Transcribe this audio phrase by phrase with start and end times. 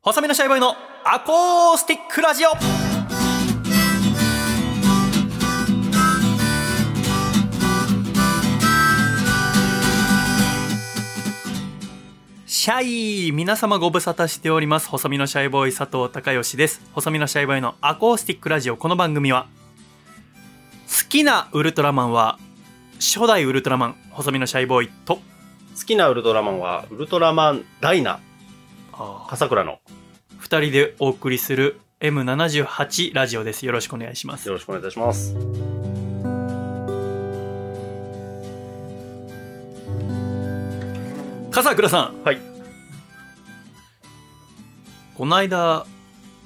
[0.00, 2.50] 細身のシャイボーイのアコースティックラジオ。
[12.46, 14.88] シャイ皆様ご無沙汰しております。
[14.88, 16.80] 細身のシャイボーイ佐藤孝義です。
[16.92, 18.76] 細身のシャイボーイのアコースティックラジオ。
[18.76, 19.48] この番組は
[20.86, 22.38] 好きなウルトラマンは
[23.00, 28.20] 初代ウルトラマン細身のシャイボーイと好きなウルトラマンは、ウルトラマンダイナ、
[29.28, 29.78] 笠倉の。
[30.40, 35.36] 2人でお送りする M78 ラジオですよろしくお願いしますよろしくお願いいたします。
[41.50, 42.38] 笠倉さんはい。
[45.16, 45.86] この間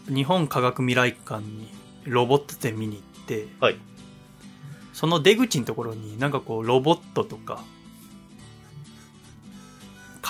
[0.09, 1.69] 日本科学未来館に
[2.05, 3.77] ロボット展見に行って、はい
[4.93, 7.65] その出口のところになんかこうロボットとか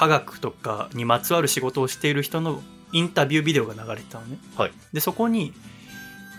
[0.02, 4.72] 科学とかにまつわる仕事をしている人のインタビュービデオが流れてたのね、はい。
[4.92, 5.52] でそこに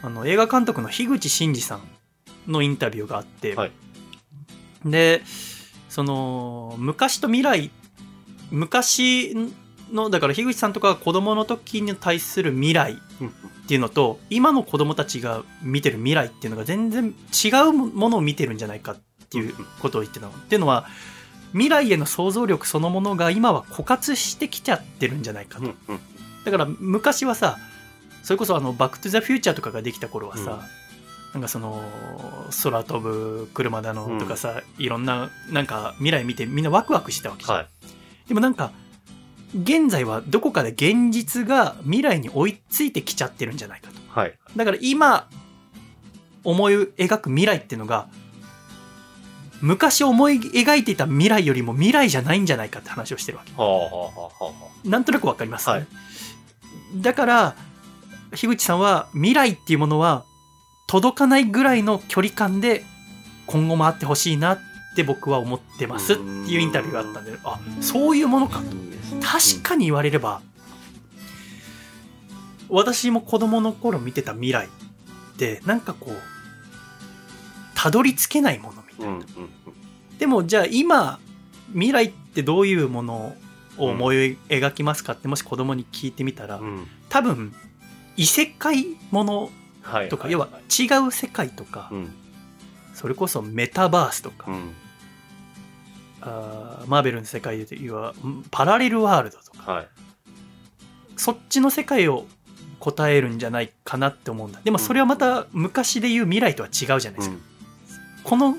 [0.01, 1.81] あの映画監督の樋口真嗣さん
[2.51, 3.71] のインタビューがあって、はい。
[4.83, 5.21] で
[5.87, 7.71] その昔と未来
[8.51, 9.33] 昔
[9.93, 12.97] のだから樋口さんとかが子供の時に対する未来っ
[13.67, 18.97] ていうのと今の子供たちが見てる未来っていうのが全然違うものを見てるんじゃないかっ
[19.29, 20.33] ていうことを言ってたの。
[20.33, 20.85] っていうのは
[21.53, 25.65] 未来への想像力そのものが今は枯渇してきちゃってるんじゃないかと。
[25.65, 25.99] うんうん
[26.43, 27.57] だから昔はさ
[28.21, 30.59] それこそあの「バック・トゥ・ザ・フューチャー」とかができた頃はさ、うん
[31.33, 31.81] なんかその
[32.61, 37.67] 空飛ぶ車だのとかさ、いろんななんか未来見てみんなワクワクしてたわけじゃんはい。
[38.27, 38.71] でもなんか
[39.59, 44.37] 現在はどこかで現実が未来に追いついてきちゃってるんじゃないかとはい。
[44.55, 45.27] だから今
[46.43, 48.09] 思い描く未来っていうのが
[49.63, 53.53] 昔思い描いていた未来よりも未来じゃないんじゃないかって話をしてるわけ。
[53.55, 54.29] はあは
[54.85, 55.87] あなんとなくわかります、はい。
[56.97, 57.55] だから
[58.35, 60.25] 樋口さんは未来っていうものは
[60.85, 62.83] 届かないぐらいの距離感で
[63.47, 64.59] 今後もあってほしいなっ
[64.97, 68.65] て僕は思ってますっていうインタビューがあったんであそういうものかと。
[69.25, 70.41] 確かに言われれば
[72.67, 74.69] 私も子供の頃見てた未来っ
[75.37, 76.15] てなんかこう
[77.75, 80.17] たどり着けないものみたいな、うんうんうん。
[80.17, 81.19] でもじゃあ今
[81.73, 83.35] 未来ってどういうもの
[83.77, 86.87] を思い描きますかってもし子供に聞いてみたら、うん。
[87.09, 87.53] 多分
[88.17, 89.49] 異世界もの
[89.81, 90.09] はい。
[90.09, 92.13] とか、要は違う世界とか、うん。
[92.93, 94.71] それこそメタバースとか、うん。
[96.21, 98.13] あーマーベルの世界で言うは
[98.49, 99.87] パラレルワールドとかはい。
[101.17, 102.25] そっちの世界を
[102.79, 104.61] 答えるんじゃないかなって思うんだ。
[104.63, 107.35] でもそれはまた昔で言う未来とは違うじゃないですか、
[108.23, 108.55] この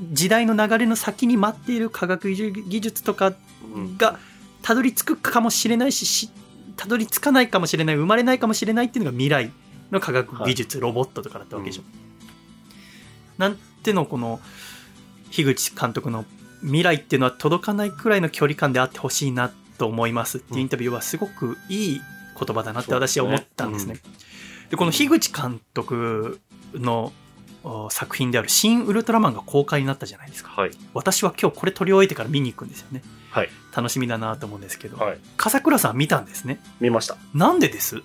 [0.00, 3.34] 時代の流れの先に待っている科学技術とか
[3.74, 3.96] うん。
[3.96, 4.18] が
[4.62, 6.30] たどり着くかもしれないしし
[6.76, 9.52] たどり着かないかもしれない生まれないかもしれないっていうのが未来
[9.90, 11.82] の科学技術、ロボットとかだったわけでしょ。
[13.38, 14.40] なんてのこの
[15.30, 16.24] 樋口監督の
[16.62, 22.00] 未来っていうのは届かないくらいの距離感であってほしいなと思いますっていうインタビューはすごくいい
[22.38, 23.96] 言葉だなって私は思ったんですね。
[24.70, 26.40] でこの樋口監督
[26.74, 27.23] のお
[27.90, 30.50] 作品である「新ウルトラマン」が公開になったじゃないですか。
[30.50, 30.70] はい。
[30.92, 33.02] 私は今日これ取り終えてから見に行くんですよね。
[33.30, 33.50] はい。
[33.74, 35.18] 楽しみだなと思うんですけど、はい。
[35.36, 37.16] 笠倉さん見たんですね見ました。
[37.34, 38.02] なんでです？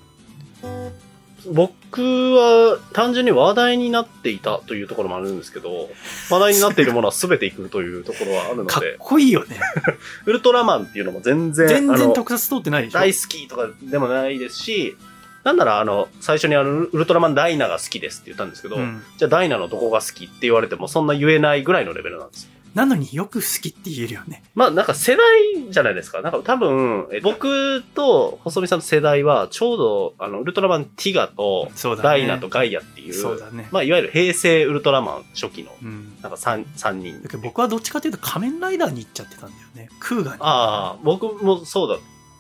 [1.52, 2.02] 僕
[2.36, 5.90] は単純に話題になっていたというところもあるんですけど、
[6.30, 9.58] 話題になっているものは全ていくというところはあるのかっで、こいいよね
[10.26, 13.00] ウルトラマンっていうのも全然、全然特撮通ってないでしょ？
[13.00, 14.98] 大好きとかでもないですし、
[15.44, 22.52] なんならあの、最初にあの、ウルトラマンダイナが好きですって言ったんですけど、うん、じゃあダイナのどこが好きって言われてもそんな言えないぐらいのレベルなんですよ。
[22.76, 25.24] なのによく好きって言えるよねまあなんか世代
[25.72, 26.22] じゃないですか。
[26.22, 37.30] なんか多分、え僕と細見さんの世代はちょうどあの、ウルトラマンティガとダイナとガイアっていう、そうだね、まあいわゆる平成ウルトラマン初期のうん、なんか三三人だ。
[37.30, 41.98] けど僕はどっちかというと仮面ライダーに行っちゃってたんだよねクーガにああ、僕もそうだ、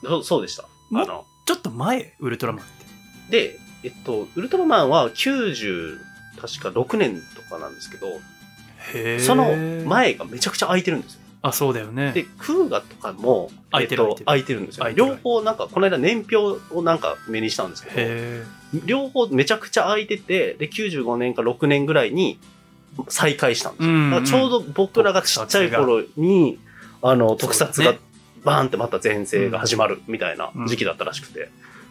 [0.07, 0.65] そうそうでした。
[0.91, 2.78] もあの、ちょっと前ウルトラマン
[3.29, 5.99] で、えっと、ウルトラマンは90、
[6.39, 8.19] 確か6年とかなんですけど、
[9.19, 9.55] その
[9.85, 11.19] 前がめちゃくちゃ空いてるんですよ。
[11.41, 12.11] あそうだよね。
[12.11, 14.59] で、クーガとかも、空いてるえっと、空いてる。
[14.61, 14.89] んですよ。
[14.93, 18.43] 両方なんか、この間年表をなんか目にしたんですけど、へ
[18.85, 22.39] 両方めちゃくちゃ空いてて、で、95年か6年ぐらいに
[23.07, 23.89] 再開したんですよ。
[23.89, 26.59] うんうんちょうど僕らがちっちゃい頃に、
[27.01, 27.95] あの、特撮が
[28.43, 31.49] バーンってまた前世が始まるみたいな時期だったらしくて、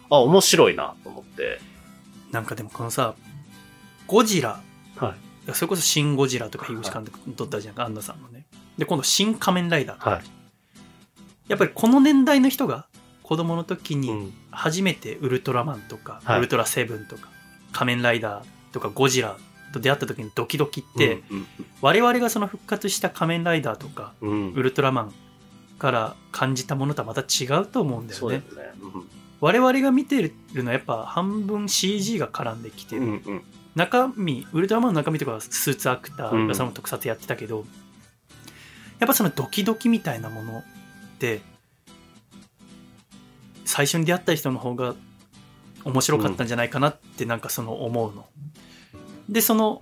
[0.09, 3.15] あ、面白いなと思って、ーなんかでもこのさ
[4.07, 4.61] ゴジラ
[4.97, 5.15] は
[5.47, 5.53] い。
[5.53, 8.45] それこそ「シン・ゴジラ」とか樋口監督撮ったじゃんか安野さんのね
[8.77, 10.23] で今度「新仮面ライダー」はい。
[11.47, 12.85] やっぱりこの年代の人が
[13.23, 14.33] 子供の時にうん。
[14.51, 17.29] 初めてウルトラマンとか、はいウルトラセブンとか
[17.71, 19.37] 仮面ライダーとかゴジラ
[19.73, 21.47] と出会った時にドキドキって、うん、
[21.81, 24.29] 我々がその復活した仮面ライダーとかうん。
[24.29, 25.13] うんウルトラマン
[25.77, 28.73] から感じたものとはまた違うと思うんだよねそうですね。
[29.41, 33.09] 我々が見てるのはやっぱ半分 CG が絡んできてる、うん。
[33.09, 33.43] うん。
[33.75, 37.65] 中身ウルトラマンの中身とかはスーツアクターがその特撮やってたけど、
[38.99, 40.63] やっぱそのドキドキみたいなものっ
[41.19, 41.41] て
[43.63, 44.95] 最初に出会った人の方が
[45.85, 48.25] 面白かったんじゃないかなってなんかその思うの。
[49.29, 49.81] でその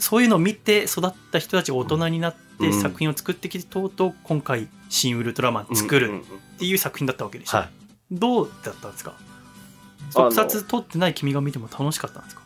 [0.00, 6.26] そういうのを見て育った人たちが大人になってうん作品を作ってきてとうとう今回「新ウルトラマン」作るうんうんうんっ
[6.58, 7.58] ていう作品だったわけでしょ。
[7.58, 7.83] はい。
[8.10, 9.14] どうだったんですか？
[10.12, 12.42] 特撮撮ってない君が見ても楽しかったんですか？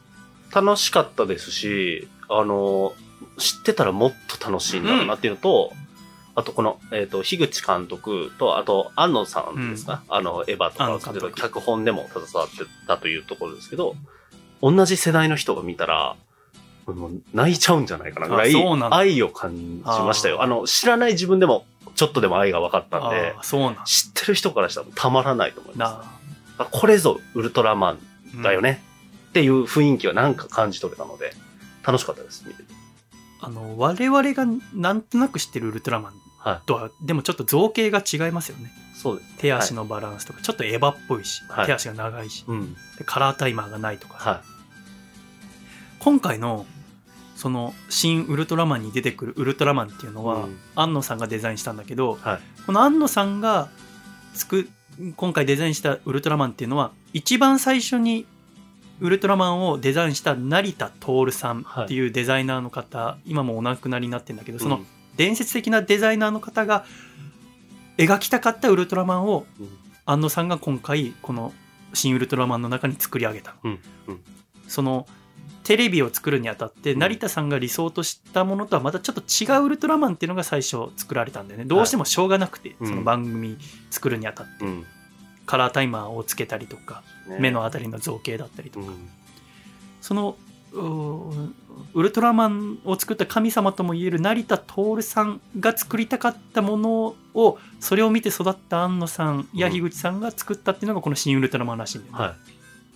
[0.61, 2.95] 楽しかったですし、あの、
[3.37, 5.73] 知ってたらもっと楽しいんだろうなっていうのと、
[6.35, 11.43] あとこの、えっ、と、樋口監督と、あと、安野さんですか、あの、エヴァとかを作ってた安野監督。
[11.43, 13.97] 脚本でも携わってたというところですけど、
[14.63, 16.17] 同じ世代の人が見たら、
[16.87, 18.55] もう泣いちゃうんじゃないかなぐらい
[18.91, 20.43] 愛を感じましたよ。
[20.43, 21.67] あの、知らない自分でも
[21.99, 26.05] ちょっとでも愛が分かったんでそうなん知ってる人からしたらたまらないと思いま
[26.59, 26.69] す。
[26.71, 27.99] これぞウルトラマン
[28.39, 28.83] あだよね、
[29.31, 31.33] っていう雰囲気はなんか感じ取れたので、
[31.85, 32.69] 楽しかったです、見てて。
[33.41, 38.73] あの我々がなんとなく知ってるウルトラマンはとはでもちょっと造形が違いますよね。
[38.95, 38.97] い。
[38.97, 39.37] そうです。
[39.39, 41.67] 手足のバランスとか、ちょっとエヴァっぽいし、はい。
[41.67, 42.75] 手足が長いしうん。
[42.97, 44.43] でカラータイマーがないとか、は
[45.99, 46.65] 今回の
[47.39, 50.59] その新ウルトラマンに出てくるウルトラマンっていうのは、うん。
[50.75, 52.29] 安野さんがデザインしたんだけどい。
[52.29, 52.41] はい。
[52.67, 53.69] この安野さんが
[54.35, 54.69] 作
[55.17, 58.27] 今回デザインしたウルトラマンっていうのは一番最初に
[58.99, 64.81] ウルトラマンをデザインした成田徹さんっていうデザイナーの方、今もお亡くなりになってるんだけどその
[65.17, 66.85] 伝説的なデザイナーの方が
[67.99, 69.69] 描きたかったウルトラマンをうん、
[70.07, 71.53] 安野さんが今回この
[71.95, 73.79] 「新ウルトラマン」の中に作り上げた、うん。
[74.09, 74.21] うん。
[74.67, 75.07] その
[75.65, 82.89] テレビを作るにあたって成田さんが理想としたものとはまたちょっと違うウルトラマンっていうのが最初作られたんだよねどうしてもしょうがなくて、うん。
[82.89, 83.59] その番組
[83.91, 84.87] 作るにあたって、うん。
[85.47, 87.39] カラータイマーをつけたりとかね。
[87.39, 89.09] 目のあたりの造形だったりとか、うん。
[90.01, 90.37] その
[90.73, 99.73] ウルトラマンを作った神様ともいえる成田徹さんが作りたかったものをそれを見て育った安野さんやうん。
[99.73, 102.19] 樋口さんが作ったっていうのがこの新ウルトラマンらしいんだよね。
[102.19, 102.37] は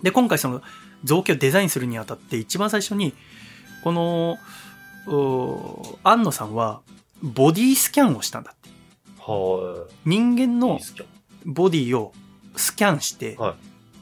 [0.03, 0.61] で今回その
[1.03, 3.13] 造形をデザインするにあたって一番最初に
[3.83, 4.37] この
[6.03, 6.81] 安野さんは
[7.21, 8.71] ボディスキャンをしたんだってい。
[9.19, 10.43] は人間い。
[10.43, 10.79] いいの
[11.45, 12.13] ボディを
[12.55, 13.55] スキャンしてはい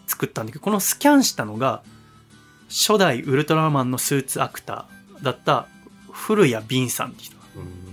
[0.07, 1.83] 作ったんだけど、このスキャンしたのが
[2.67, 5.67] 初代ウルトラマンのスーツアクターだった
[6.11, 7.37] 古谷敏さんって人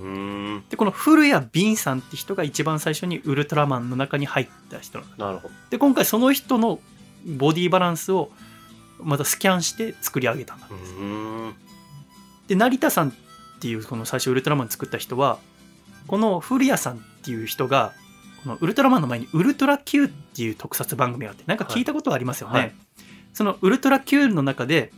[0.00, 0.64] うーん。
[0.68, 5.54] でこの古谷敏さんって人が一番最初にウルトラマンの中に入った人なるほど。
[5.70, 6.80] で今回その人の
[7.24, 8.30] ボディバランスを
[9.00, 11.54] またスキャンして作り上げたんだうーん。
[12.46, 13.12] で成田さんっ
[13.60, 15.38] ていうこの最初ウルトラマン作った人は
[16.06, 17.92] この古谷さんっていう人が
[18.42, 22.62] このウルトラマンの前にウルトラ Q っていう特撮番組があってなんか聞いたことありますよね、はい。
[22.64, 22.74] はい
[23.38, 24.92] そのウルトラ Q の中で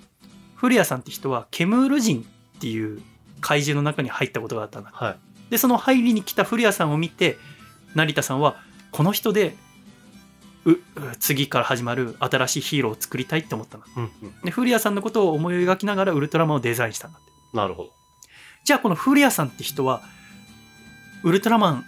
[0.54, 2.22] 古谷さんって人はケムール人
[2.56, 3.02] っていう
[3.42, 5.16] 怪獣の中に入ったことがあったんだはい。
[5.50, 7.36] でその入りに来た古谷さんを見て
[7.94, 8.56] 成田さんは
[8.92, 9.56] この人で
[11.18, 14.34] 次から始まる新しいヒーローを作りたいって思ったんだうんうん。
[14.44, 17.90] で古谷さんのことを思い描きながらウルトラマンをデザインしたんだってなるほど。
[18.64, 20.02] じゃあこの古谷さんって人は
[21.22, 21.84] ウルトラマン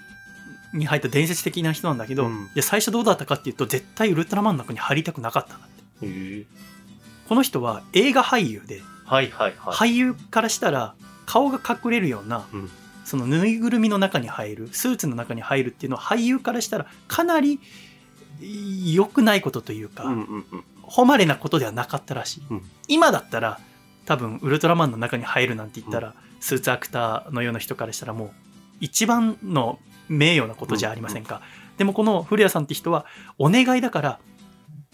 [0.74, 5.68] に入った伝説的な人なんだけど、うんで最初どうだったかっていうと絶対ウルトラマンの中に入りたくなかったんだっ
[6.00, 6.46] て。
[7.28, 9.74] この人は映画俳優で、はいはいはい。
[9.74, 10.94] 俳優からしたら
[11.26, 12.70] 顔が隠れるような、うん
[13.04, 17.58] そのぬいぐるみの中に入るスーツの中に入るっていうのは俳優からしたらかなり
[18.94, 20.64] 良くないことというか、うんうんうん。
[20.88, 22.62] 誉れなことではなかったらしい、うん。
[22.88, 23.60] 今だったら
[24.04, 28.30] 多分ウルトラマンの中に入るなんて言ったら、スーツアクターのような人からしたらもう
[28.80, 31.40] 一番の名誉なことじゃありませんか、
[31.78, 33.06] でもこの古谷さんって人は
[33.38, 34.18] お願いだから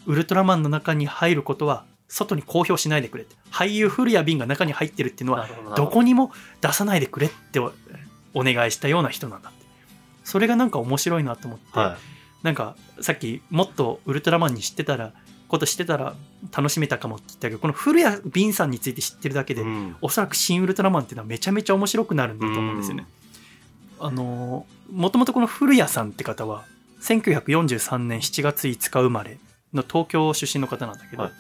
[0.07, 3.37] ウルトラマンの中に入ることは外に公表しないでくれって。
[3.51, 5.87] 俳優古谷敏が中に入ってるっていうのはどど。
[5.89, 7.73] こにも出さないでくれってお
[8.35, 9.67] お願いしたような人なんだって。
[10.23, 11.97] それがなんか面白いなと思って、は
[12.43, 15.13] なんかさっきもっとウルトラマンに知ってたら
[15.49, 16.15] こと知ってたら
[16.57, 19.57] 楽しめたかもって言ったけどこの古谷敏さんについて知ってるだけい。
[19.57, 19.97] で、うん。
[20.01, 23.07] おそらく新ウルトラマンっていうのはめちゃめちゃ面白くなるんだと思うんですよね。
[24.01, 26.65] あのもともとこの古谷さんって方は
[27.01, 29.39] 1943年7月5日生まれ
[29.73, 31.33] の東京出身の方なんだけど、はい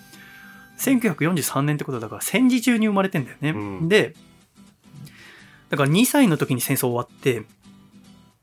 [0.79, 3.51] 1943年ってことだから戦時中に生まれてんだよね。
[3.51, 4.15] うんで
[5.71, 7.43] だから2歳の時に戦争終わって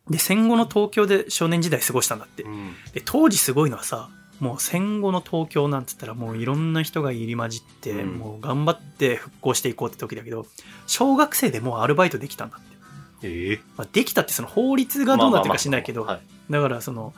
[0.09, 2.43] で、戦後の東京で少年時代過ごしたんだって。
[2.43, 2.73] うん。
[2.93, 4.09] で、当時すごいのはさ、
[4.39, 10.45] もう戦後の東京なんつったらもういろんな人が入り混じって、うんもう頑張って復興していこうって時だけど、
[10.87, 12.75] 小学生でもうアルバイトできたんだって。
[13.23, 17.13] ええまあ、できたってその法律がどうなってるか知んないけど、だからその、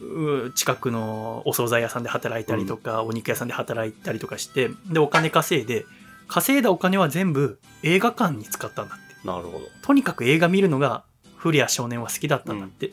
[0.00, 5.84] う近くのお惣菜屋さんで働いたりとか、お肉屋さんで働いたりとかして、で、お金稼いで、
[6.28, 9.04] 稼いだお金は全部映画館に使ったんだって。
[9.04, 9.60] はいなるほど。
[9.82, 11.02] とにかく映画見るのが
[11.44, 12.90] 古谷少年は好きだったんだって。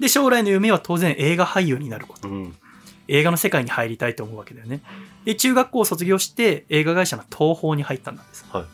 [0.00, 2.28] で、将来の夢は当然映画俳優になること。
[2.28, 2.56] うん。
[3.08, 4.80] 映画の世界に入りたいと思うわけだよね。
[5.26, 8.46] で、中学校を卒業して映画会社の東宝に入ったんです。
[8.50, 8.64] はい。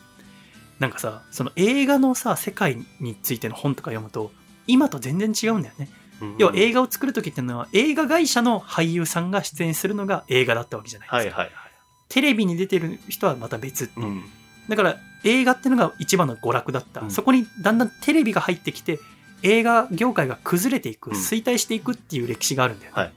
[0.79, 4.31] なんかさ、その映画のさ、世界についての本とか読むと、
[4.65, 5.89] 今と全然違うんだよね。
[6.37, 6.81] 要は映画。
[6.81, 11.41] 画を作る時っていうのは映画会社の俳優さんが出演するのが映画だったわけじゃないですか。
[11.41, 11.71] はいはいはい。
[12.09, 14.23] テレビに出てる人はまた別ってうん。
[14.69, 17.11] だから映画っていうのが一番の娯楽だった、うん。
[17.11, 18.99] そこにだんだんテレビが入ってきて
[19.41, 21.15] 映画業界が崩れていくうん。
[21.15, 23.13] 衰退していくっていう歴史があるんだよね、はい。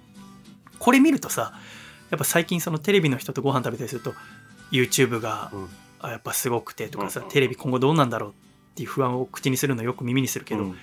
[0.79, 1.53] これ見るとさ
[2.11, 4.15] やっぱ最近そのテレビの人とご飯食べたりすると
[4.71, 5.69] YouTube がうん。
[5.99, 7.29] あやっぱすごくてとかさ、うん。
[7.29, 8.33] テレビ今後どうなんだろうっ
[8.75, 10.77] ていう不安を口にするのよく耳にするけど、うん。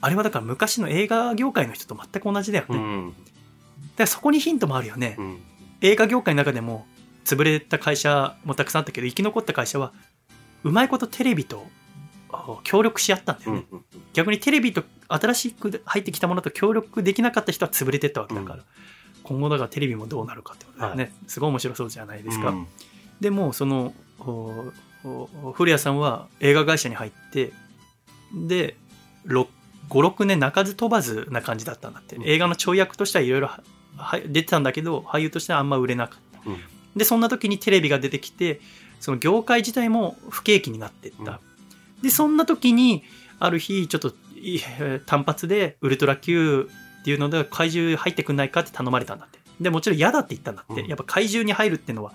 [0.00, 3.14] あれはだから昔の映画業界の人と全く同じだよね、だかうん。
[3.96, 5.38] らそこにヒントもあるよね、うん。
[5.80, 6.86] 映画業界の中でも
[7.24, 9.92] 潰れた会社もたくさんあったけど生き残った会社は
[10.64, 11.66] うまいことテレビと
[12.30, 13.84] あ協力し合ったんだよね、うん。
[14.12, 18.62] 逆にテレビと新しく入ってきたものと協力できなかった人は潰れてったわけだから、うん。
[19.22, 22.66] 今後だからテレビもどうなるかってことだよね、すごい面白そうじゃないですか、うん。
[23.20, 23.94] でもその
[25.54, 27.52] 古谷さんは映画会社に入って
[28.34, 28.76] で
[29.88, 32.24] 56年鳴かず飛ばずな感じだったんだって、うん。
[32.24, 33.62] 映画の跳躍としてはいろいろは
[34.26, 36.50] 出てたんだけど俳優としてはあんま売れなかった。
[36.50, 36.58] うん。
[36.94, 38.60] でそんな時にテレビが出てきて
[39.00, 41.40] その業界自体も不景気になっていった、
[42.02, 43.04] でそんな時に
[43.38, 44.12] ある日ちょっと
[45.06, 46.68] 単発でウルトラ Q
[47.00, 49.38] っていうので怪獣入ってくんないかって頼まれたんだって。
[49.60, 50.88] でもちろん嫌だって言ったんだって、うん。
[50.88, 52.12] やっぱ怪獣に入るっていうのは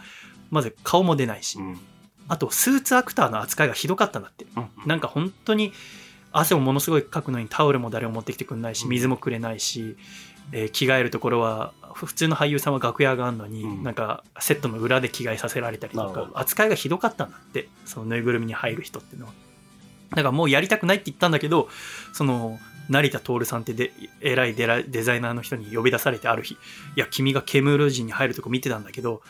[0.50, 1.80] まず顔も出ないし、うん。
[2.28, 4.46] あとスーツアクターの扱いがひどかったんだって。
[4.56, 4.70] うん。
[4.86, 5.74] なんか本当に
[6.32, 8.90] 汗をものすごいかくのにタオルも誰も持ってきてくんないしうん。
[8.92, 9.98] 水もくれないし、
[10.52, 19.34] えー着替えるところはふ普通の俳優さんは楽屋があるのに、うんなんかセットの裏で着替えさせられたりとか扱いがひどかったんだってそのぬいぐるみに入る人っていうのは
[20.12, 21.70] だからもうやりたくないって言ったんだけど
[22.14, 22.60] その
[22.90, 26.58] 成田徹さんってで偉いデラデザイナーの人に呼び出されてある日い
[26.98, 29.22] や君がケムール人に入るとこ見てたんだけど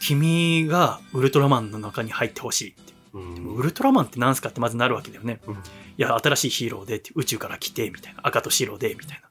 [0.00, 5.40] 君がウルトラマンの中に入ってほしいってうんウルトラマンって何すかってまずなるわけだよね。
[5.46, 5.54] うん
[5.96, 8.20] いや、新しいヒーローでって、宇宙から来て、みたいな。
[8.24, 9.28] 赤と白で、みたいな。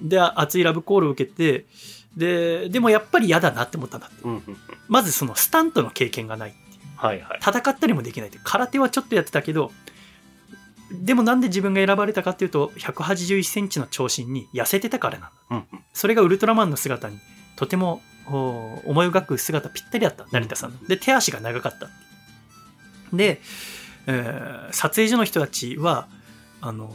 [0.00, 1.66] で、熱いラブコールを受けて、
[2.16, 4.22] で、でもやっぱり嫌だなって思ったんだって。
[4.24, 4.56] うんうん。
[4.88, 6.54] まずそのスタントの経験がない。
[6.96, 7.40] はいはい。
[7.40, 8.38] 戦ったりもできないって。
[8.42, 9.70] 空手はちょっとやってたけど、
[10.92, 15.32] でもなんで自分が選ばれたかっていうと、181センチの長身に痩せてたからなんだ。
[15.50, 15.84] うんうん。
[15.92, 17.18] それがウルトラマンの姿に
[17.56, 21.88] とてもお思い描く姿ぴったりだった成田さんので手足が長かった
[23.12, 23.40] で、
[24.06, 26.08] えー撮影所の人たちは
[26.60, 26.90] あの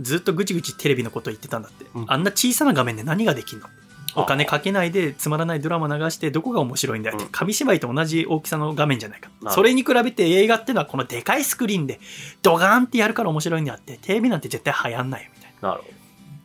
[0.00, 2.04] ずっとぐちぐちテレビのこと言ってたんだって、うん。
[2.08, 3.68] あんな小さな画面で何ができんの？
[4.14, 7.30] お金かけないでつまらないドラマ流してどこが面白いんだよって、うん。
[7.30, 9.30] 紙芝居と同じ大きさの画面じゃないか。
[9.50, 12.00] それに比べて映画ってのはこのでかいスクリーンで
[12.42, 13.98] ドガーンってやるから面白いんだって。
[14.02, 15.68] テレビなんて絶対流行んないよみたいな。
[15.70, 15.88] なるほ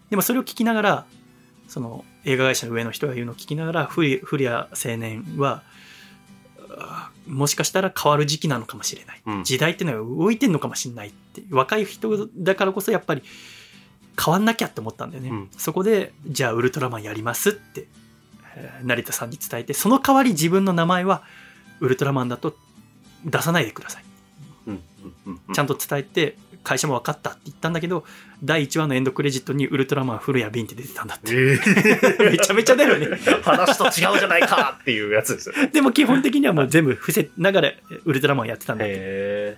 [0.09, 1.05] でもそれを聞きながら、
[1.67, 5.63] その映画会社の上の人が言うのを聞きながら、古古谷青年は、
[7.27, 9.21] もしかしたら変わる時期なのかもしれない。
[9.25, 11.43] うん時代っていうのは動いてんのかもしれないって。
[11.49, 13.23] 若い人だからこそやっぱり
[14.23, 15.29] 変わんなきゃって思ったんだよね。
[15.29, 17.87] うんそこで、じゃあウルトラマンやりますって、
[18.55, 21.23] えー成田さんに伝えて、その代わり自分の名前は
[21.79, 22.55] ウルトラマンだと
[23.25, 24.03] 出さないでください。
[24.67, 24.81] うん。
[25.53, 28.03] ちゃんと伝えて、会社も分かったって言ったんだけど、
[28.43, 31.33] 第1話のエンドクレジットにウルトラマン古谷ビンって出てたんだって。
[31.33, 31.57] え
[32.19, 33.17] え めちゃめちゃだよね。
[33.41, 35.55] 話と違うじゃないかっていうやつですよ。
[35.71, 37.71] でも基本的にはもう全部伏せながら
[38.03, 38.93] ウルトラマンやってたんだって。
[38.97, 39.57] へ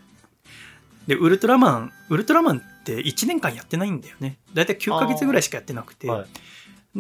[1.08, 4.38] で、ウルトラマン、ウルトラマンって1年間やってないんだよね。
[4.54, 6.06] だいたい9ヶ月ぐらいしかやってなくて。
[6.06, 6.10] え。
[6.12, 6.28] はい。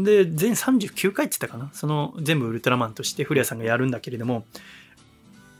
[0.04, 1.70] で、全39回って言ったかな。
[1.74, 4.46] その全部ウルトラマンとして古谷さんがやるんだけれども、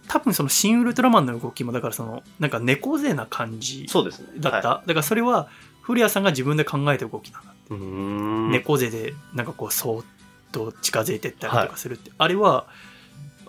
[0.10, 4.28] 多分その新ウルトラマンの動きも、だからその、なんか猫背な感じそうですね。
[4.38, 4.70] だった。
[4.70, 5.48] はだからそれは
[5.82, 7.74] 古谷さんが自分で考えた動きなんだって。
[7.78, 10.06] 猫背でなんかこうそーっ
[10.52, 12.66] と近づいてったりとかするって、あれは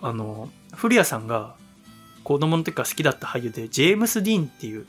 [0.01, 1.55] あの古谷さんが
[2.23, 4.85] 子供の時から好きだった俳優でジェームス・ディーンっていう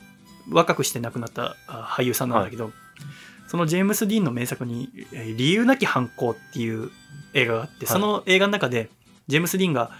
[0.51, 2.71] 若くして亡くなったあ俳優さんなんだけど、
[3.47, 6.91] そのジェームス・ディーンの名作に「えー理由なき犯行」っていう
[7.33, 8.91] 映画があって、いその映画の中で
[9.27, 9.91] ジェームス・ディーンが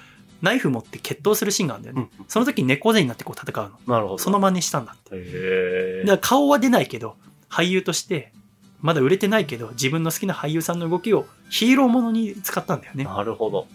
[0.43, 3.93] ナイフ持って決闘するシーンがあるんだよね、うんその時に猫背になってこう戦うの。
[3.93, 4.17] なるほど。
[4.17, 5.15] その真似したんだって。
[5.15, 6.03] へえ。
[6.05, 7.15] だから顔は出ないけど
[7.50, 8.31] 俳優として
[8.81, 13.05] まだ売れてないけど自分の好きな俳優さんの動きをヒーローものに使ったんだよね。
[13.05, 13.67] なるほど。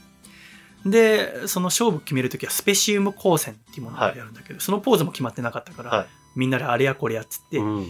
[0.84, 6.06] でその勝負決めるときはスペシウム光線っていうものをやるんだけど、そのポーズも決まってなかったから、はい。
[6.37, 7.87] みんなであれやこれやっつって、うんうん。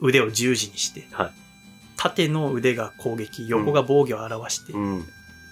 [0.00, 1.30] 腕を十字にして、はい。
[1.96, 5.04] 縦の腕が攻撃横が防御を表して、うん。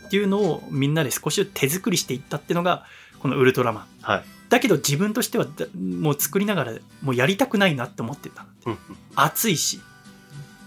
[0.08, 2.84] っていうのをみんなで少し手作りしていったっていうのが
[3.20, 4.24] このウルトラマンはい。
[4.48, 6.72] だけど自分としてはだもう作りながら
[7.02, 8.78] もうやりたくないなって思ってたうんうん
[9.14, 9.80] 熱いし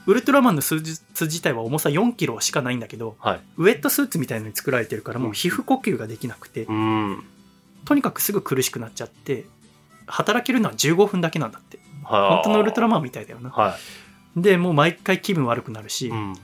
[0.06, 3.42] ウルトラマンのスーツ自体は重さ4キロしかないんだけどはい。
[3.58, 7.24] ウェットスーツみたいのに作られてるからもう皮膚呼吸ができなくてうん。
[7.86, 9.46] とにかくすぐ苦しくなっちゃって
[10.06, 13.76] 働けるのは15分だけなんだって本本当のウルトラママンみたいだよなは
[14.36, 16.10] でもう毎回気分悪くなるし、い。
[16.12, 16.36] うん。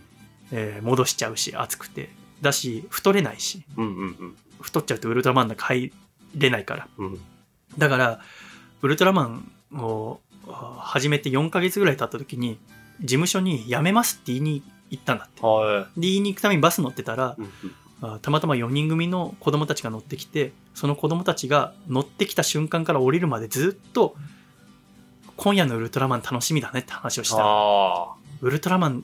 [0.51, 2.10] えー戻しちゃうし暑くて
[2.41, 4.38] だし太れないしうんうんうん。
[4.62, 5.94] 太っちゃうとウルトラマンの中入
[6.36, 7.20] れないからうん。
[7.77, 8.20] だから
[8.82, 12.58] ウルトラマンをあ始めて4ヶ月ぐらい経った時に
[13.01, 17.41] 事務所に辞めますって言いに行ったんだってはで言いに行くためにバス乗ってたらい。
[17.41, 17.50] うん
[18.00, 24.15] あたまたま4人組の子供たちが乗ってきてその子供たちが乗ってきた瞬間から降りるまでずっと
[25.36, 28.15] 今夜のウルトラマン楽しみだねって話をした。
[28.41, 29.03] ウルトラマン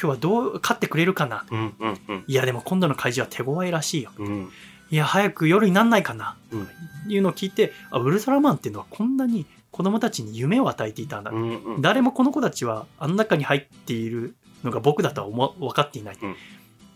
[0.00, 1.44] 今日はどう勝ってくれるかな。
[1.50, 2.24] うんうんうん。
[2.26, 4.10] いやでも今度の怪獣は手強いらしいよ。
[4.18, 4.50] うん。
[4.90, 6.36] いや早く夜になんないかな。
[6.52, 6.68] うん。
[7.08, 11.82] いうのを聞いてあウルトラマンっていうのはこんなに子供たちに夢を与えていたんだ、うんうん。
[11.82, 16.32] 誰もこの子たちはあの中に入っているのが僕だとは思分かっていない、うん。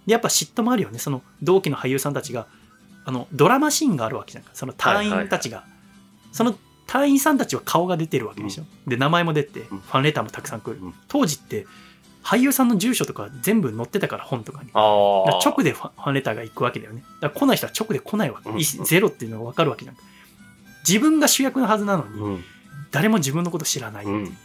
[0.06, 0.98] でやっぱ嫉妬もあるよね。
[0.98, 2.46] その同期の俳優さんたちが
[3.04, 4.44] あのドラマシーンがあるわけじゃん。
[4.44, 5.64] かその隊員たちが、
[6.30, 6.54] その
[6.86, 9.80] 隊員さんたちは顔が出てるわけでしょ、で名前も出てフうん。
[9.80, 10.94] ァンレターもたくさん来る、うん。
[11.08, 11.66] 当時って
[12.28, 15.24] 俳優さんの住所とか全部載ってたから本とかにああ。
[15.24, 17.02] だから直でファンレターが行くわけだよね。
[17.22, 18.50] だから来ない人は直で来ないわけ。
[18.50, 19.96] うんいゼロっていうのが分かるわけじゃん。
[20.86, 22.44] 自分が主役のはずなのに、うん。
[22.90, 24.04] 誰も自分のこと知らない。
[24.04, 24.36] うん。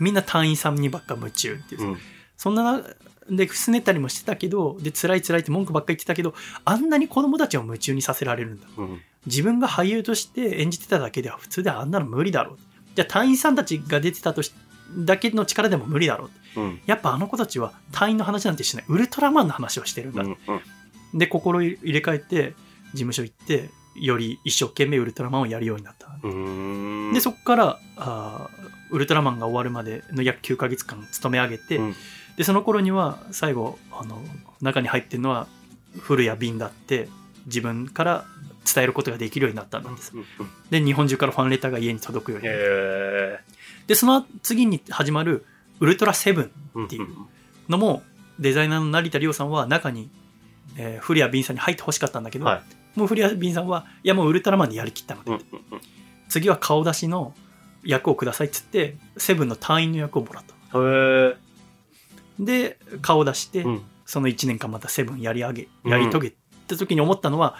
[0.00, 1.82] みんな隊員さんにばっか夢中っていう。
[1.82, 1.96] うん。
[2.38, 2.82] そんな、
[3.30, 8.66] で、すねたりもしてたけど、で、辛い辛いって文句ばっかり言ってたけど、あんなに子供たちを夢中にさせられるんだ。
[8.78, 9.00] うん。
[9.26, 12.58] 自分が俳優として演じてただけでは普通ではあんなの無理だろう。
[12.94, 14.54] じゃあ隊員さんたちが出てたとし、
[14.96, 16.30] だけの力でも無理だろう。
[16.56, 16.80] うん。
[16.86, 18.86] やっぱあの子たちは隊員の話なんてしてない。
[18.88, 20.22] ウルトラマンの話をしてるんだ。
[20.22, 21.18] うん。
[21.18, 22.54] で心入れ替えて
[22.92, 27.12] 事務所行ってより一生懸命ウルトラマンをやるようになった、うん。
[27.12, 31.94] でそこからあーウルトラマンが終わるまでの約9ヶ月間勤め上げて、うん
[32.36, 34.22] でその頃には最後あの
[34.60, 35.46] 中に入ってるのは
[35.98, 37.08] 古谷瓶だって
[37.46, 38.24] 自分から
[38.72, 40.24] 伝えることができるようになったんですうん。
[40.68, 42.62] で日本中からファンレターが家に届くようになるへ
[43.40, 43.52] え。
[43.86, 45.46] でその次に始まる
[45.80, 47.08] ウルトラセブンうんっていう
[47.68, 48.02] のも
[48.38, 50.10] デザイナーの成田凌さんは中に、
[50.76, 52.62] えー古谷瓶さんに入ってほしかったんだけど、は
[52.94, 52.98] い。
[52.98, 55.40] もう古谷瓶さんはいやもうウルトラマンでやりきったので、うん。
[56.28, 57.34] 次は顔出しの
[57.84, 60.82] 役をくださいっつってセブンの隊員の役をもらったへ
[61.32, 61.36] え。
[62.38, 63.82] で顔出して、うん。
[64.04, 66.34] その1年間またセブンやり上げうんやり遂げ
[66.68, 67.56] た時に思ったのは、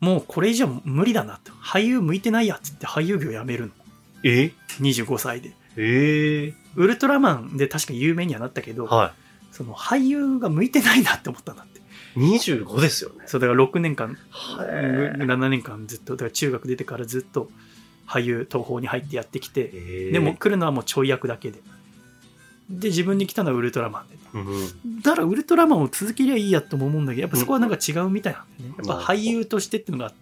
[0.00, 3.72] もうこれ以上無理だなと俳優向いてないやっつって俳優業やめるの
[4.22, 6.65] え？25歳でええ。
[6.76, 9.14] ウルトラマンで確か有名にはなったけど、は
[9.50, 11.82] その俳優が向いてないなって思ったんだってい。
[12.20, 13.24] 25ですよね。
[13.26, 14.16] そうだから6年間へ
[14.62, 15.12] え。
[15.18, 17.50] 7年間ずっとだから中学出てからずっと
[18.06, 21.60] 俳優東宝に入ってやってきてええでも、来るのはもうちょい役だけで
[22.70, 24.38] で自分に来たのはウルトラマンでう
[24.88, 25.02] ん。
[25.02, 30.16] だからウルトラマンを続けりゃいいやとも思うんだけどやっぱそこはなんか違うみたいなんだよねうんやっぱ俳優としてっていうのがあって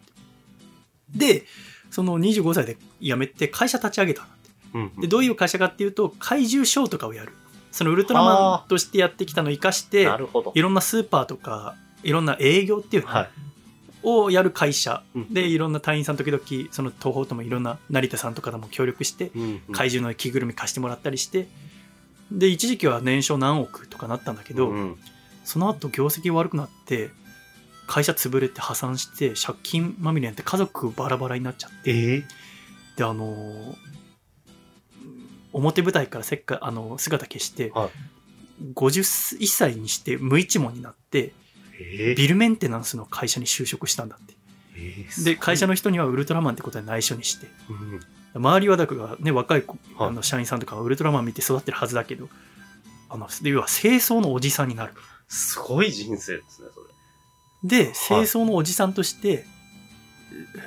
[1.14, 1.44] で
[1.90, 4.43] その25歳で辞めて会社立ち上げたんだってうん。
[4.98, 7.32] でどういう会社かっていうと怪獣ショーとかをやる
[7.70, 10.08] そのウルトラマンとしてやってきたのを生かして。
[10.54, 13.30] いろんなスーパーとかいろんな営業っていうのはい。
[14.06, 19.60] をやる会社うんでいろんな隊員さん時々その東宝ともいろんな成田さんとかとも協力してうん。
[19.72, 21.48] 怪獣の着ぐるみ貸してもらったりして
[22.30, 24.96] で一時期は年商何億とかなったんだけど、うん。
[25.44, 27.10] その後業績悪くなって
[27.86, 32.24] 会社潰れて破産して借金まみれになって家族バラバラになっちゃってええ。
[32.96, 33.93] であのー
[35.54, 37.90] 表舞台からせっかあの姿消して、はい。
[38.74, 41.32] 51歳にして無一文になって
[41.80, 42.14] ええ。
[42.14, 44.34] ビルメンテナンスの会社に就職したんだって。
[44.76, 47.46] ええで会社の人にはウルトラマンってことで内緒にして。
[47.70, 48.00] うん。
[48.42, 49.64] 周りはだからね若い
[49.98, 52.28] あの社員さんとかはウルトラマン見て育ってるはずだけど
[53.08, 54.94] あの要は清掃のおじさんになる。
[55.28, 57.86] すごい人生ですね、それ。
[57.86, 59.46] で清掃のおじさんとして、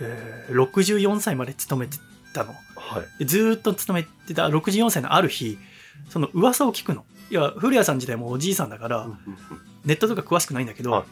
[0.02, 1.98] えー64歳まで勤めて
[2.34, 3.20] たのはい。
[3.20, 5.58] でずーっと勤めてた64歳のある日
[6.10, 9.10] その噂を聞くのいや古谷さん自体もおじいさんだから、
[9.84, 11.04] ネットとか詳しくないんだけど、はい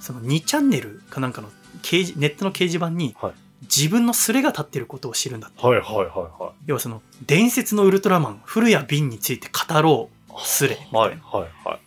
[0.00, 1.48] その2チャンネルかなんかの
[1.80, 5.66] 掲示ネットの掲示板に、はい自分のスレが立ってることを知るんだって。
[5.66, 10.76] はいはいはいは要はその、伝説のウルトラマン、古谷瓶について語ろう、スレ。
[10.92, 11.78] はいはいは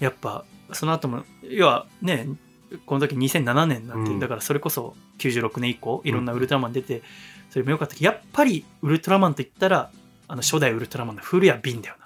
[0.00, 0.04] い。
[0.04, 2.28] やっぱ、その後も、要はね、
[2.84, 7.02] この時2007年なんて、うんだからそれこそ96年以降、いろんなウルトラマン出て、
[7.58, 9.90] それもよかったけど、やっぱりウルトラマンと言ったら、
[10.28, 11.96] あの初代ウルトラマンの古谷瓶だよ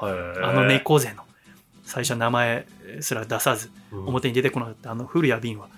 [0.00, 0.48] はいな。
[0.48, 1.22] あの猫背の、
[1.84, 2.66] 最初は名前
[3.00, 5.68] すら出さず、うん表に出てこなかったあの古谷瓶は、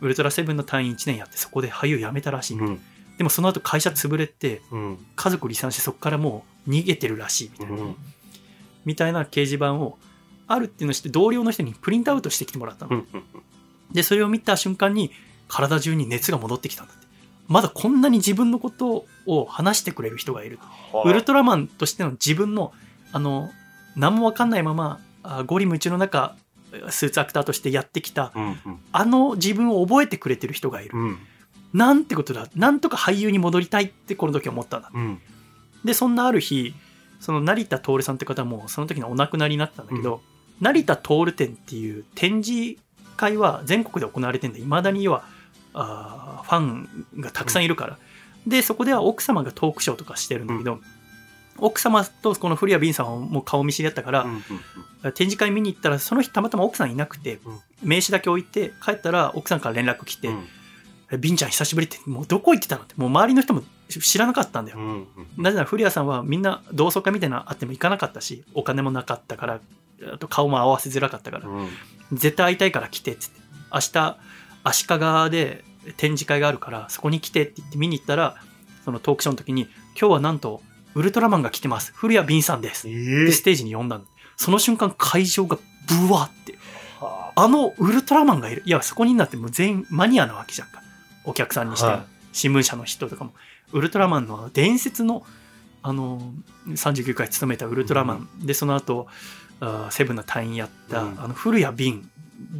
[0.00, 2.58] ウルトラセブンの隊員1年やって、そこで俳優辞めたらしい。
[2.58, 2.80] うん。
[3.16, 5.06] でもその後会社潰れて、うん。
[5.14, 7.96] 家族離散してそこからもう逃げてるらしいみたいな、うん。
[8.84, 9.98] みたいな掲示板を
[10.48, 13.06] あるっていうのをして同僚の人にプリントアウトしてきてもらったの、うん。
[13.92, 15.12] でそれを見た瞬間に
[15.46, 17.03] 体中に熱が戻ってきたんだって
[17.46, 20.58] まだこんなに自分のことを話してくれる人がいる、
[21.04, 22.72] ウルトラマンとしての自分の
[23.12, 23.50] あの
[23.96, 26.36] 何も分かんないままあゴリ夢中の中
[26.90, 28.44] スーツアクターとしてやってきたうん。
[28.44, 28.58] うん。
[28.92, 31.18] あの自分を覚えてくれてる人がいる、うん。
[31.72, 35.20] なんてことだなんとか俳優に戻りたいってこの時思ったんだうん。
[35.84, 36.74] でそんなある日
[37.20, 40.20] その成田徹さんって方もその時にお亡くなりになったんだけど、
[40.60, 42.76] 成田徹展っていう展示
[43.16, 45.24] 会は全国で行われてんだいまだに要は
[45.74, 47.98] あーファンがたくさんいるから、
[48.46, 50.80] でそこでは奥様がトークショーとかしてるんだけど、
[51.58, 54.42] 奥様とこの古谷敏さんはもう顔見知りだったから、うん。
[55.12, 60.44] 展示会見に行ったらその日たまたま奥さんいなくて、うん名刺だけ置いて帰ったら奥さんから連絡来てうん。
[61.12, 65.06] 「えビンちゃん久しぶり」ってもうどこ行ってたのってもう周りの人も知らなかったんだようん。
[65.36, 69.60] なぜなら古谷さんはみんな同窓会みたいなのあっても行かなかったしお金もなかったから
[70.14, 71.68] あと顔も合わせづらかったから、うん。
[72.12, 74.16] 絶対会いたいから来てっつって明日
[74.64, 75.64] 足利で
[75.96, 78.36] 展示会があるからそこに来てって言って見に行ったら
[78.84, 80.62] そのトークショーの時に今日はなんと
[80.94, 81.92] ウルトラマンが来てます。
[81.94, 82.88] 古谷敏さんです。
[82.88, 82.92] え
[83.24, 84.04] でステージに呼んだの。
[84.36, 86.56] その瞬間会場がブワーって。
[87.00, 87.48] はあ。
[87.48, 88.62] のウルトラマンがいる。
[88.64, 90.82] いやそこになってもう全員マニアなわけじゃんか。
[91.24, 92.02] お客さんにしても、はい。
[92.32, 93.32] 新聞社の人とかも。
[93.72, 95.26] ウルトラマンの伝説の
[95.82, 96.32] あの
[96.68, 99.06] 39回務めたウルトラマン、でその後
[99.60, 101.20] あーセブンの隊員やった、うん。
[101.20, 102.08] あの古谷敏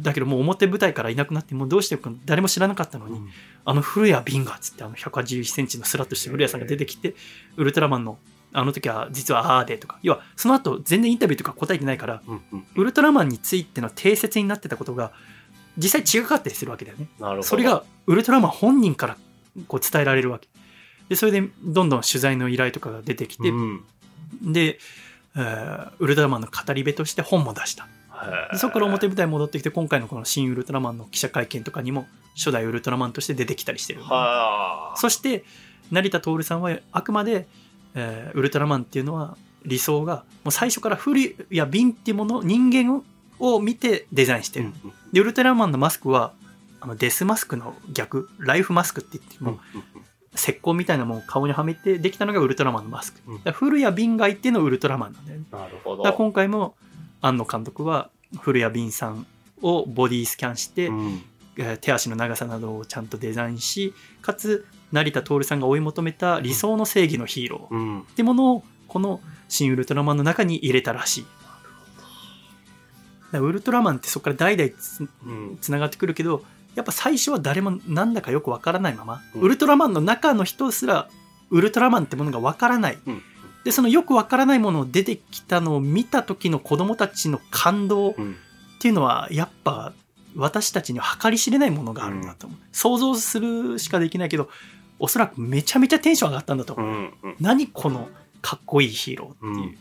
[0.01, 3.21] だけどもう表舞台からいなくなってもうどうしてか誰も知らなかったのに、
[3.65, 7.15] あの古谷敏がっつってあの181センチのスラッとして古谷さんが出てきて
[7.57, 8.17] ウルトラマンの
[8.53, 12.41] あの時は実はああでとか要はその後全然インタビューとか答えてないからうん。
[12.53, 12.67] うん。
[12.75, 15.11] ウルトラマンについての定説になってたことが
[15.77, 17.09] 実際違かったりするわけだよね。
[17.19, 17.43] なるほど。
[17.43, 19.17] それがウルトラマン本人から
[19.67, 20.47] こう伝えられるわけ。
[21.09, 23.83] で、それでどんどん取材の依頼とかが出てきて、うん。
[24.41, 24.79] で、
[25.35, 27.87] えーウルトラマンの語り部として本も出した。
[28.51, 34.01] でそこから表舞台に戻ってきて、今回のこの新ウルトラマンの記者会見とかにも初代ウルトラマンとして出てきたりしてる。
[34.01, 34.97] はあ。
[34.97, 35.43] そして、
[35.91, 37.47] 成田徹さんはあくまで、
[37.93, 43.03] えーウルトラマンっていうのは理想が、もう最初から古いや瓶っていうもの、人間
[43.39, 44.71] を見てデザインしてる。
[45.11, 46.33] で、ウルトラマンのマスクは、
[46.79, 49.59] あのデスマスクの逆、ライフマスクって言っても、
[50.35, 53.21] 石膏みたいなものを顔にはめてできたのがウルトラマンのマスク。
[53.25, 55.45] うん古谷瓶がいてのウルトラマンなんだよね。
[55.51, 56.13] なるほど。
[56.13, 56.75] 今回も、
[57.25, 58.09] 庵野監督は
[58.39, 59.25] 古谷瓶さん
[59.61, 61.23] をボディスキャンして、うん
[61.57, 68.01] えー手足の長さなどをちゃんとデザインし、かつ、成田徹さんが追い求めた理想の正義のヒーローうん。
[68.01, 71.25] ってものを、この新ウルトラマンの中に入れたらしい。
[73.37, 75.57] ウルトラマンってそこから代々つうん。
[75.61, 76.43] つながってくるけど
[76.75, 81.09] やっぱ最初は誰もなんだかよくわからないまま、うんウルトラマンの中の人すら
[81.49, 83.21] ウルトラマンってものがわからないうん。
[83.65, 88.37] でそのよくわからないものを出てきたのを見た時の子供たちの感動っうん。
[88.79, 89.93] ていうのはやっぱ
[90.35, 94.49] 私たちには計り知れないものがあるんだと思う、想像するしかできないけど
[94.99, 97.13] おそらくめちゃめちゃテンション上がったんだと思う、うん。
[97.23, 97.35] うん。
[97.39, 98.09] 何この
[98.41, 99.77] かっこいいヒーローっていう、うん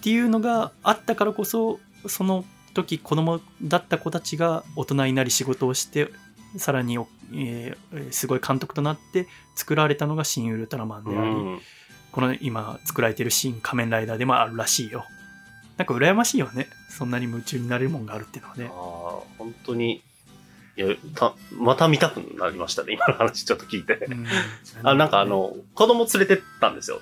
[0.00, 6.10] っていうのがあったからこそその時子供だった子たちが大人になり仕事をして
[6.56, 6.98] さらに、
[7.34, 11.60] えーすごい監督となって作られたのが新ウルトラマンであり、うん。
[12.12, 15.04] この今作られてる新仮面ライダーでもあるらしいよ
[15.76, 20.02] なんか羨ましいよねそんなに夢中になれるもんがあるっていうのはああね、本当に、
[20.76, 22.92] いや、た、また見たくなりましたね。
[22.92, 23.94] 今の話ちょっと聞いて。
[23.94, 24.26] うん
[24.82, 27.00] あ、なんかあの、子供連れてったんですよ。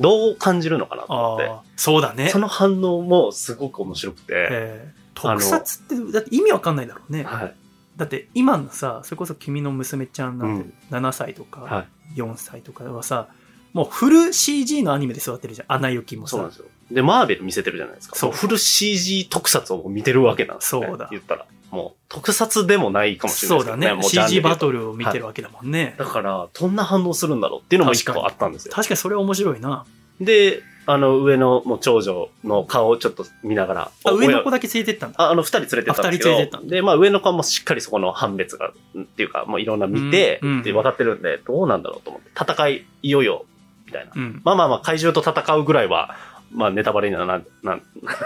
[0.00, 1.68] どう感じるのかなと思って。
[1.76, 4.48] そうだねその反応もすごく面白くて。
[4.50, 7.54] えー特撮ってだって意味わかんないだろうね、はい。
[7.96, 12.18] だって今のさそれこそ君の娘ちゃんなんてうん7歳とかはい。
[12.18, 13.28] 4歳とかはさ
[13.74, 16.66] もうフル CG のアニメで育ってるじゃん「アナ雪」もさそうなんですよ。
[16.90, 18.16] で、マーベル見せてるじゃないですか。
[18.16, 20.86] そうフル CG 特撮を見てるわけなんですよ、ね。
[20.88, 21.46] そうだ言ったら。
[21.70, 23.86] もう、特撮でもないかもしれないですね。
[23.88, 28.74] そうだね CG バトルを見てるわけだもんね、だから、どんな反応するんだろうっていうのも一個あったんですよ。
[28.74, 29.84] 確かにそれは面白いな
[30.20, 33.90] で、あの、上のもう長女の顔をちょっと見ながら。
[34.04, 35.22] あ、上の子だだけ連れてったんだ。
[35.22, 36.04] あ、あの、二人連れてったんですけど。
[36.04, 42.30] あ二人連れてったんだで、まあ、上の子はもうしっかりそこの判別が、っていうか、もういろんな見て、うんうんで、分かってるんで、どうなんだろうと思って。
[42.38, 43.53] 戦い、いよいよ、み
[43.94, 44.12] たいな。
[44.14, 44.42] うん。
[44.44, 46.14] まあまあまあ、怪獣と戦うぐらいは、
[46.52, 47.78] まあ、ネタバレにはな、な、なな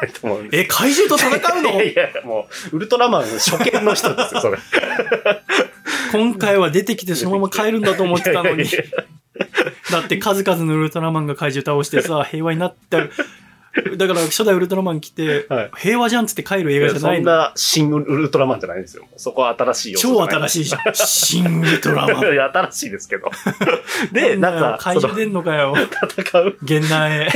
[0.05, 1.71] いと思うんですえ、怪獣と戦うの？
[1.83, 4.59] いやいや、もう、ウルトラマン初見の人ですよ、それ。
[6.13, 8.65] 今回は出てきてそのまま帰るんだと思ってたのに
[9.91, 12.99] だって数々のウルトラマンが怪獣倒してさ、 平和になった。
[13.97, 17.19] だから初代ウルトラマン来て、はい平和じゃんっつって帰る映画じゃないの。
[17.19, 19.05] そんな新ウルトラマンじゃないんですよ。
[19.17, 20.95] そこは新しい要素超新しいじゃん。
[20.95, 22.25] 新ウルトラマン。
[22.33, 23.31] いや、新しいですけど。
[24.13, 25.75] で、なんか、怪獣出んのかよ。
[26.17, 27.29] 戦う現代。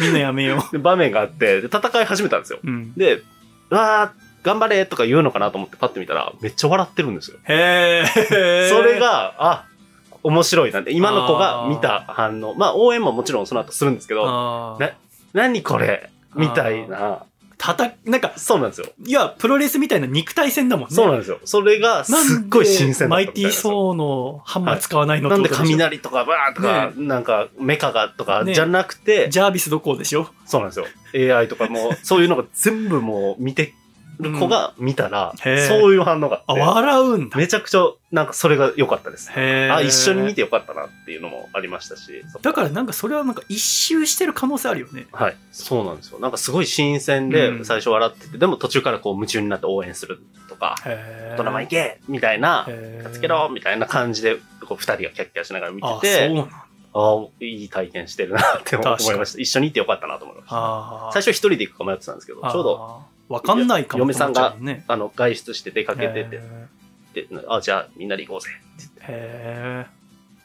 [0.00, 2.58] みんなやめよ 場面があって、で戦い始めたんですよ。
[2.62, 2.66] う。
[2.66, 2.92] うん。
[2.94, 3.22] で、
[3.70, 7.38] うわー、頑張れとか言うのかなと思ってパッて見たら、めっちゃ笑ってるんですよ。
[7.44, 8.68] へえ。
[8.68, 9.64] それ、が、あ、
[10.22, 12.54] 面白いなんて、今の子が見た反応。
[12.54, 14.90] まあ、応援ももちろんその後するんですけど、あーな
[15.32, 16.10] 何これ？
[16.34, 17.24] みたいな。
[17.58, 18.88] たた、なんか、そうなんですよ。
[19.06, 20.96] いや、プロレスみたいな肉体戦だもんね。
[20.96, 21.38] そうなんですよ。
[21.44, 22.12] それが、す
[22.44, 30.26] っごい新鮮マイティーソーのハンマー使わないのなんで雷とかバーとか、なんかメカがとかねじゃなくて、ジャービスどこうでしょ？
[30.44, 30.80] そうなんです
[31.14, 31.38] よ。
[31.38, 33.74] AI とかも、そういうのが全部もう見て
[34.22, 35.34] る子が見たら、
[35.68, 37.36] そういう反応があ、あって、笑うんだ。
[37.36, 37.80] めちゃくちゃ、
[38.10, 39.30] なんかそれが良かったです。
[39.32, 42.24] あ、一緒に見てよかったなっていうのもありましたし。
[42.42, 45.06] だからなんかそれはなんか一周してる可能性あるよね。
[45.12, 45.36] はい。
[45.50, 46.18] そうなんですよ。
[46.20, 56.66] なんかすごい新鮮でう、ん最初笑ってて、でも途中からこう夢中になって応援するとか、へドラマ行けみたいな、へーつけろみたいな感じで、こう二人がキャッキャしながら見てあ、そうて、なんだ。
[56.94, 59.40] ああ、いい体験してるなって思いました。
[59.40, 61.10] 一緒に行ってよかったなと思いました。
[61.12, 63.02] 最初一人で行くか迷ってたんですけど、ちょうど、ど。
[63.32, 64.56] わかんないかも嫁さんが。
[64.86, 66.40] あの、外出して出かけてて
[67.14, 69.86] へ、であ、じゃあみんなで行こうぜって言っーへ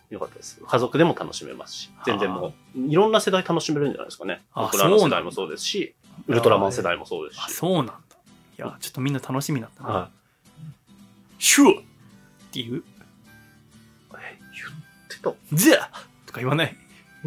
[0.09, 0.61] てよかったです。
[0.65, 4.41] 家族でも楽しめますし、全然もう、いろんな世代楽しめるんじゃないですかね。
[4.53, 5.95] あ僕らの世代もそうですし、
[6.27, 7.53] ウルトラマン世代もそうですし。
[7.53, 7.93] そうなんだ。
[7.93, 7.99] い
[8.55, 9.89] や、ちょっとみんな楽しみになったな。
[9.89, 10.09] は
[11.39, 11.83] シューっ
[12.51, 12.83] ていう、い。
[14.17, 14.39] え
[15.21, 15.89] 言ってたゼア
[16.25, 16.75] とか言わない。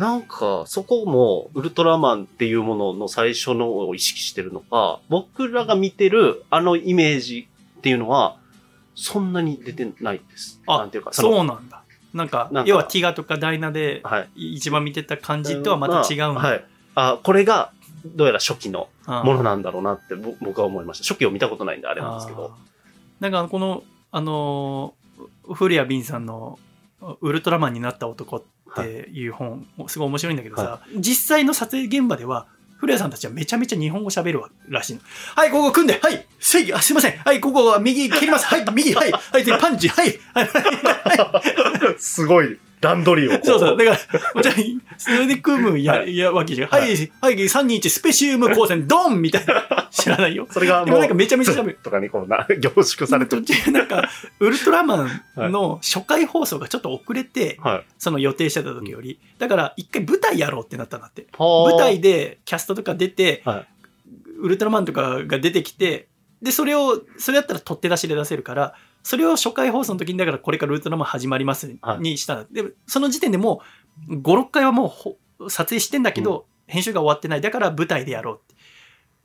[0.00, 8.38] なんか、そこも、ウルトラマンっていうものの最初のを意識してるのか、僕らが見てるあのイメージっていうのは、
[8.94, 10.58] そんなに出てないです。
[10.66, 11.82] あなんていうか、のそうなんだ。
[12.14, 14.54] なんか、要はティガとかダイナではい。
[14.54, 16.40] 一番見てた感じとはまた違うんだ。
[16.40, 16.64] はい。
[16.94, 17.70] あ、これが、
[18.06, 21.04] どうやら初期のものなんだろうなってぼ僕は思いました。
[21.04, 22.54] 初期を見たことないんであれなんですけど。
[23.20, 26.58] なんかこの、あのー、古谷敏さんの
[27.20, 28.42] ウルトラマンになった男っ
[28.76, 35.00] ていう本、すごい面白いんだけどさ、は実際の撮影現場では、古谷さんたちはめちゃめちゃ日本語喋るらしいの。
[35.36, 41.42] はい、ここ組んで、はい、せい、あ、すいません、はい、ここは右蹴ります、はい、右、はい、はい、でパンチ、はい、はい、は
[41.94, 43.76] い、 すごい、段取りをこそうそう。
[43.76, 46.68] だから、もちろん、それで組むや、はいやわけじゃん。
[46.70, 49.88] ははいい、はい、321スペシウム光線、ドンみたいな。
[49.92, 50.46] 知らないよ。
[50.50, 51.78] それがもう、でもなんかめちゃめちゃ喋る。
[51.82, 53.44] とかにこうな、凝縮されて途る。
[53.44, 55.04] 中なんか、ウルトラマ
[55.36, 57.84] ンの初回放送がちょっと遅れて、はい。
[57.98, 59.20] その予定してた時より。
[59.38, 61.26] だから、一回舞台やろうってなったんだって。
[61.38, 63.66] 舞舞台でキャストとか出て、はい
[64.40, 66.08] ウルトラマンとかが出てきて、
[66.42, 73.62] で、それを、それやったら取って出しで出せるから、それを初回放送の時に、だからこれからウルトラマン始まりますはいにしたんだで、その時点でも
[74.08, 75.16] う、5、6回はもうほ
[75.48, 77.40] 撮影してんだけど、編集が終わってない。
[77.40, 78.54] だから舞台でやろうって。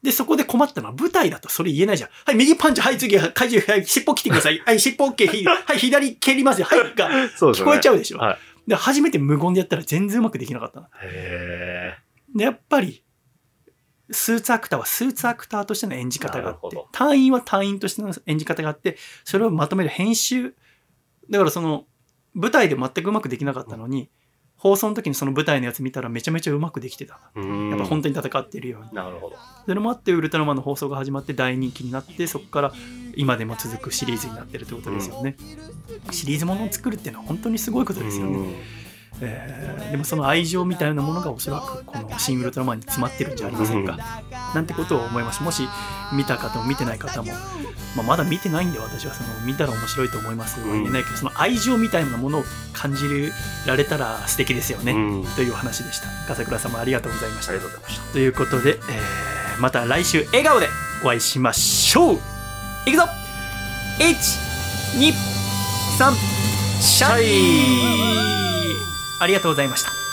[0.02, 2.10] で、そこで困ったのは舞台だとそれ言えないじゃん。
[2.26, 4.60] はい、右パンチ、はい、次、怪獣、はい、尻尾切ってください。
[4.60, 6.68] はい、尻尾 OK、ひ はい、左蹴りますよ。
[6.68, 7.10] はい、が。
[7.10, 8.20] 聞こえちゃうでしょ。
[8.20, 8.38] はい。
[8.68, 10.88] で、初めて無言でやったら全然うまくできなかったの。
[11.04, 11.98] へ
[12.36, 13.04] で、やっぱり、
[14.12, 20.56] スーツアクターはスーツアクターとしての演じ方があって隊員は隊員としての演じ方があって、それをまとめる編集。
[21.30, 21.86] だからその、
[22.34, 24.10] 舞台で全くうまくできなかったのに、
[24.58, 27.20] 放送の時にその舞台のやつ見たらめちゃめちゃうまくできてた。
[27.36, 28.94] やっぱ本当に戦っているように。
[28.94, 29.36] なるほど。
[29.66, 32.74] それもあって、ウルトラマンの放送が始まって大人気になって、そこから
[33.16, 35.36] 今でも続くシリーズになってるってことですよね。
[36.12, 38.38] シリーズものを作るっていうのは本当にすごいことですよね。
[38.38, 38.85] うん
[39.22, 43.98] えーでもその愛情みたいなものがおそらくこの「シン・ウルトラマン」に詰まってるんじゃありませんか、
[44.54, 45.44] なんてことを思います。
[45.44, 45.68] もし
[46.12, 47.32] 見た方も見てない方も、
[47.96, 50.60] まあ、まだ見てないんで私はその見たら面白いと思います。
[50.60, 53.32] は言えないけど、その愛情みたいなものを感じ
[53.66, 55.26] られたら素敵ですよね、うん。
[55.36, 56.08] というお話でした。
[56.28, 57.54] 笠倉様ありがとうございました。
[57.54, 58.14] ありがとうございました。
[58.14, 60.68] ということで、えーまた来週笑顔で
[61.02, 62.20] お会いしましょう。
[62.86, 63.04] いくぞ。
[64.00, 65.14] 123
[66.82, 67.22] シャ
[68.42, 68.45] イ
[69.20, 70.05] ありがとうございました。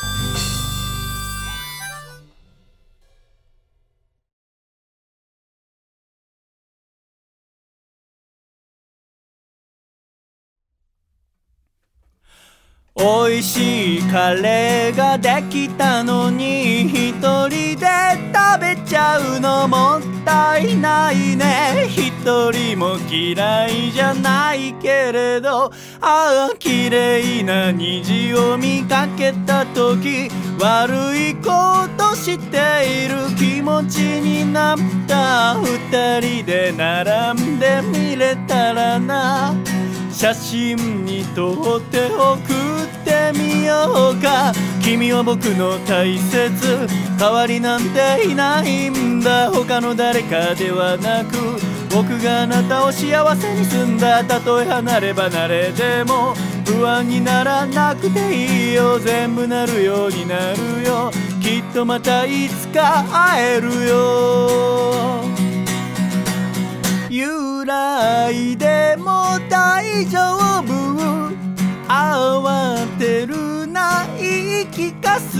[13.02, 17.86] 美味しいカレーができたのに一人で
[18.32, 21.88] 食べちゃうのもったいないね。
[21.88, 22.12] 一
[22.52, 30.28] 人も嫌いじゃないけれどああ綺麗な虹を見かけた時
[30.60, 35.56] 悪いことしている気持ちになった。
[35.56, 39.56] 二人で並んでみれたらな。
[40.12, 46.86] 写真に撮って送ってみようか君は僕の大切
[47.18, 49.50] 代わりなんていないんだ。
[49.50, 51.36] 他の誰かではなく
[51.92, 56.34] 僕があなたを幸せにすんだたとえ離れ離れでも
[56.64, 60.06] 不安にならなくていいよ全部なるよ。
[60.06, 61.10] うになるよ
[61.40, 65.22] きっとまたいつか会えるよ。
[67.10, 70.41] 由来でも大丈夫。
[73.02, 75.36] てるな言い聞かす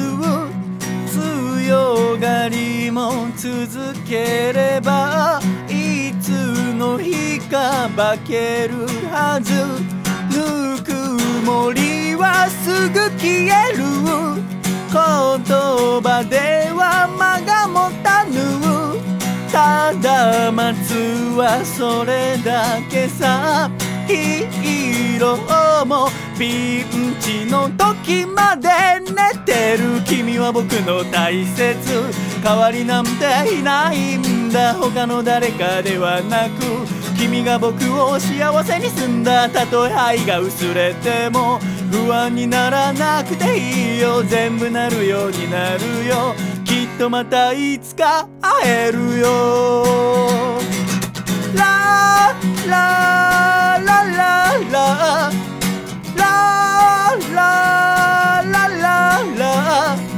[1.07, 6.31] 強がりも続ければいつ
[6.75, 9.53] の日か化けるはず。
[10.35, 10.92] ぬく
[11.46, 13.85] もりはすぐ消える。
[14.90, 15.01] 言
[16.03, 18.40] 葉では間が持たぬ
[19.53, 20.94] ただ待つ
[21.37, 23.70] はそれだけさ
[24.07, 26.09] ヒーローも
[26.42, 31.76] ピンチの時まで寝てる君は僕の大切
[32.42, 41.61] 代わりなんていないんだ他の誰かではなく君が僕を幸せにすんだたとえ愛が薄れても
[41.92, 46.35] 不安にならなくていいよ全部なるようになるよ。
[46.64, 49.85] きっとまたいつか会えるよ。
[51.55, 52.35] ラ
[52.66, 55.52] ラララララ。
[59.72, 60.12] love.